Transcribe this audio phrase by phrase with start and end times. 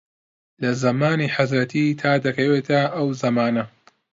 [0.61, 3.63] لە زەمانی حەزرەتی تا دەکەوێتە ئەو زەمانە